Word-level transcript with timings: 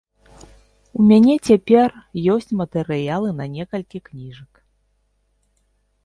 У 1.01 1.03
мяне 1.09 1.33
цяпер 1.49 1.89
ёсць 2.35 2.49
матэрыялы 2.61 3.29
на 3.41 3.45
некалькі 3.57 3.97
кніжак. 4.09 4.63